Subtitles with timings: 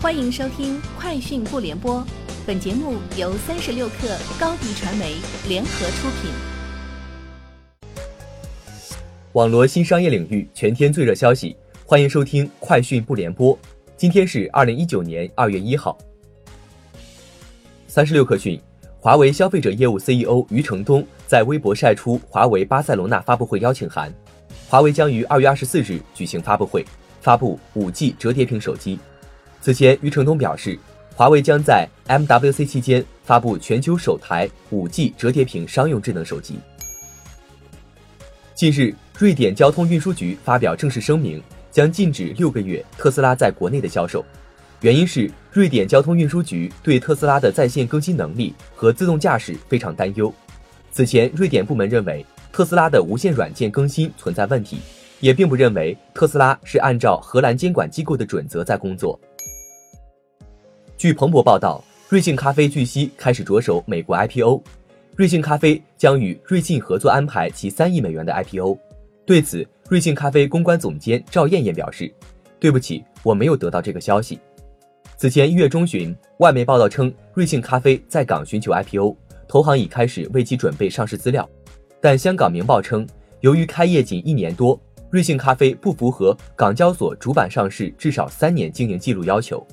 [0.00, 1.96] 欢迎收听《快讯不联播》，
[2.46, 5.16] 本节目由三十六克高低传媒
[5.48, 6.30] 联合出品。
[9.32, 13.52] 网罗新商业领域全天最热消息，欢迎收听《快讯不联播》。
[13.96, 15.98] 今天是二零一九年二月一号。
[17.88, 18.60] 三十六克讯，
[19.00, 24.14] 华为消费者业务 CEO 余承东在微博晒出华为巴塞罗那发布会邀请函，
[24.68, 26.86] 华为将于二月二十四日举行发布会，
[27.20, 28.96] 发布五 G 折叠屏手机。
[29.60, 30.78] 此前，余承东表示，
[31.14, 36.58] 华为将在 MWC 期间发布全球首台 5G 折叠屏商用智能手机。
[38.54, 44.24] 近日，瑞典交通运输局发表正式声明，将禁止六个月特斯拉在国内的销售，
[44.80, 50.32] 原因是瑞典交通运输局对特斯拉的在线更新能力和自动驾驶非常担忧。
[50.92, 54.78] 此前，瑞典部门认为特斯拉的无线软件更新存在问题，
[55.20, 59.18] 也并不认为特斯拉是按照荷兰监管机构的准则在工作。
[60.98, 64.60] 据彭博报道，瑞幸咖啡据悉开始着手美国 IPO，
[65.14, 68.76] 瑞幸咖啡将与瑞信合作安排其三亿美元的 IPO。
[69.24, 72.12] 对此，瑞幸咖啡公关总监赵艳艳表示
[72.58, 74.40] ：“对不起，我没有得到这个消息。”
[75.16, 81.48] 此前一月中旬，外媒报道称瑞幸咖啡在港寻求 IPO，投行已开始为其准备上市资料。
[82.00, 83.06] 但香港明报称，
[83.38, 84.76] 由于开业仅一年多，
[85.10, 89.64] 瑞幸咖啡不符合港交所主板上市至少三年经营记录要求。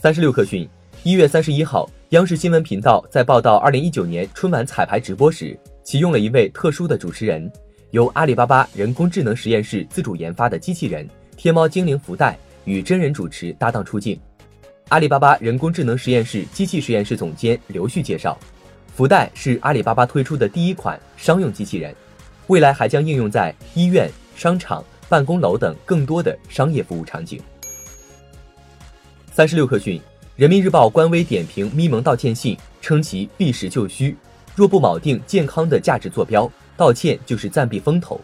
[0.00, 0.68] 三十六氪讯，
[1.02, 7.50] 一月三十一号，央视新闻频道在报道二零一九年春晚彩排直播时，启用了一位特殊的主持人，
[7.90, 11.04] 由阿里巴巴人工智能实验室自主研发的机器人
[11.36, 14.16] 天猫精灵福袋与真人主持搭档出镜。
[14.90, 18.38] 阿里巴巴人工智能实验室机器实验室总监刘旭介绍，
[18.94, 21.92] 福袋是阿里巴巴推出的第一款商用机器人，
[22.46, 27.42] 未来还将应用在医院、商场、办公楼等更多的商业服务场景。
[29.38, 30.00] 三十六氪讯，
[30.34, 34.16] 人民日报官微点评咪蒙道歉信，称其避实就虚，
[34.56, 38.20] 若不铆定健康的价值坐标，道歉就是暂避风头。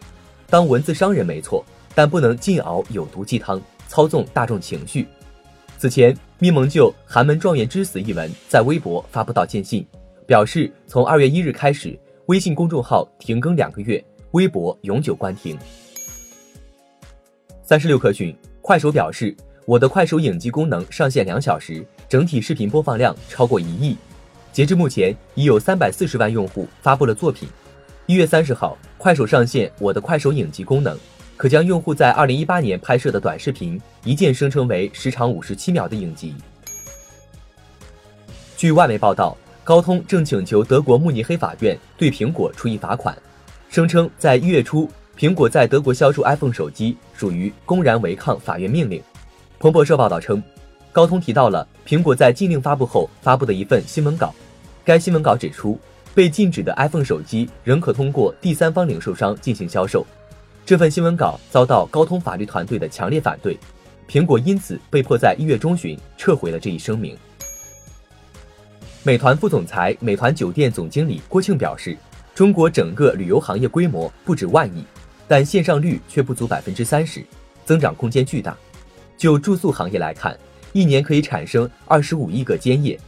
[0.51, 1.65] 当文字伤人没错，
[1.95, 5.07] 但不能尽熬有毒鸡汤，操纵大众情绪。
[5.79, 9.87] 此前，咪蒙就“寒门状元之死”一文在微博发布道歉信，
[10.27, 15.57] 表示从二月一日开始，微信公众号停更两个月，微博永久关停。
[17.63, 19.33] 三十六氪讯，快手表示。
[19.67, 23.97] 我的快手影集功能上线两小时，整体视频播放量超过一亿。
[24.53, 27.49] 截至目前，已有三百四十万用户发布了作品。
[28.05, 30.99] 一月三十号，快手上线我的快手影集功能，
[31.39, 36.35] 可将用户在二零一八年拍摄的短视频一键生成为时长五十七秒的影集。
[38.59, 43.17] 据外媒报道，高通正请求德国慕尼黑法院对苹果处以罚款，
[43.71, 49.03] 声称在一月初，苹果在德国销售 iPhone 手机属于公然违抗法院命令。
[49.59, 50.43] 彭博社报道称，
[50.93, 54.35] 高通提到了苹果在禁令发布后发布的一份新闻稿。
[54.85, 55.79] 该新闻稿指出，
[56.15, 60.07] 被禁止的 iPhone 手机仍可通过第三方零售商进行销售。
[60.67, 63.59] 这份新闻稿遭到高通法律团队的强烈反对，
[64.09, 67.17] 苹果因此被迫在一月中旬撤回了这一声明。
[69.03, 71.97] 美团副总裁、美团酒店总经理郭庆表示，
[72.35, 74.85] 中国整个旅游行业规模不止万亿，
[75.29, 77.25] 但线上率却不足百分之三十，
[77.65, 78.57] 增长空间巨大。
[79.17, 80.39] 就住宿行业来看，
[80.73, 82.99] 一年可以产生二十五亿个间业。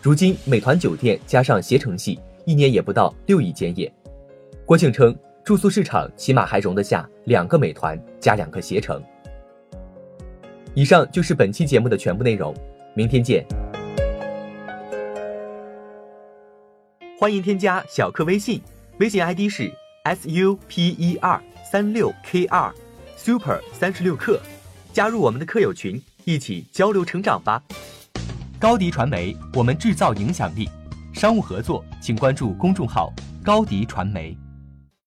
[0.00, 3.92] 如今，美团酒店加上携程系，一年也不到六亿间业。
[4.64, 9.02] 郭庆称，住宿市场起码还容得下两个美团加两个携程。
[10.74, 12.54] 以上就是本期节目的全部内容，
[12.94, 13.44] 明天见。
[17.18, 18.62] 欢迎添加小课微信，
[18.98, 19.72] 微信 ID 是
[20.04, 22.72] s u p e r 三六 k 二
[23.16, 24.40] super 三十六课。
[24.92, 27.62] 加入我们的客友群，一起交流成长吧！
[28.58, 30.68] 高迪传媒，我们制造影响力。
[31.12, 33.12] 商务合作，请关注公众号
[33.44, 34.36] 高迪传媒。